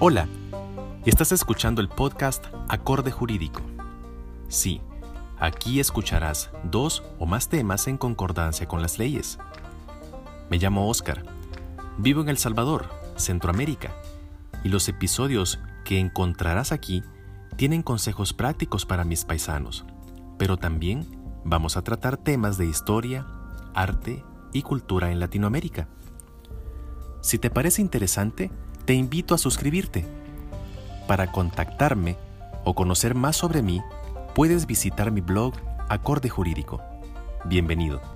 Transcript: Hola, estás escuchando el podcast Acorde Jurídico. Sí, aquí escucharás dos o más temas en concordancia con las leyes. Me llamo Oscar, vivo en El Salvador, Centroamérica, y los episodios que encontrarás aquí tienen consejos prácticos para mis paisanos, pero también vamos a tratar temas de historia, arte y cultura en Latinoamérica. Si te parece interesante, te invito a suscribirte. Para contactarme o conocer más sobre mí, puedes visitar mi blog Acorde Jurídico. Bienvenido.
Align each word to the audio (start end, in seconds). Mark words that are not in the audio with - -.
Hola, 0.00 0.26
estás 1.06 1.30
escuchando 1.30 1.80
el 1.80 1.88
podcast 1.88 2.46
Acorde 2.68 3.12
Jurídico. 3.12 3.62
Sí, 4.48 4.80
aquí 5.38 5.78
escucharás 5.78 6.50
dos 6.64 7.04
o 7.20 7.26
más 7.26 7.48
temas 7.48 7.86
en 7.86 7.96
concordancia 7.96 8.66
con 8.66 8.82
las 8.82 8.98
leyes. 8.98 9.38
Me 10.50 10.58
llamo 10.58 10.88
Oscar, 10.88 11.24
vivo 11.96 12.22
en 12.22 12.28
El 12.28 12.38
Salvador, 12.38 12.90
Centroamérica, 13.14 13.92
y 14.64 14.68
los 14.68 14.88
episodios 14.88 15.60
que 15.84 16.00
encontrarás 16.00 16.72
aquí 16.72 17.04
tienen 17.56 17.84
consejos 17.84 18.32
prácticos 18.32 18.84
para 18.86 19.04
mis 19.04 19.24
paisanos, 19.24 19.84
pero 20.38 20.56
también 20.56 21.06
vamos 21.44 21.76
a 21.76 21.82
tratar 21.82 22.16
temas 22.16 22.58
de 22.58 22.66
historia, 22.66 23.26
arte 23.74 24.24
y 24.52 24.62
cultura 24.62 25.12
en 25.12 25.20
Latinoamérica. 25.20 25.86
Si 27.20 27.38
te 27.38 27.48
parece 27.48 27.80
interesante, 27.80 28.50
te 28.84 28.94
invito 28.94 29.34
a 29.34 29.38
suscribirte. 29.38 30.04
Para 31.06 31.32
contactarme 31.32 32.16
o 32.64 32.74
conocer 32.74 33.14
más 33.14 33.36
sobre 33.36 33.62
mí, 33.62 33.80
puedes 34.34 34.66
visitar 34.66 35.10
mi 35.10 35.20
blog 35.20 35.54
Acorde 35.88 36.28
Jurídico. 36.28 36.82
Bienvenido. 37.46 38.13